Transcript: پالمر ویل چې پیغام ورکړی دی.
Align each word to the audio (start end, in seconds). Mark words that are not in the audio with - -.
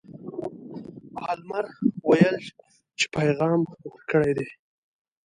پالمر 1.17 1.65
ویل 2.07 2.37
چې 2.97 3.05
پیغام 3.15 3.59
ورکړی 3.85 4.31
دی. 4.37 4.47